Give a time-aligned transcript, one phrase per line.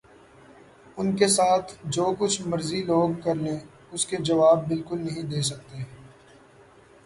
[0.97, 3.57] ان کے ساتھ جو کچھ مرضی لوگ کر لیں
[3.91, 5.83] اس کے جواب بالکل نہیں دے سکتے